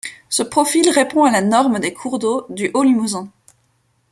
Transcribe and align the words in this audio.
Ce 0.29 0.41
profil 0.41 0.89
répond 0.89 1.25
à 1.25 1.31
la 1.31 1.43
norme 1.43 1.77
des 1.77 1.93
cours 1.93 2.17
d'eau 2.17 2.47
du 2.49 2.71
haut 2.73 2.81
Limousin. 2.81 3.29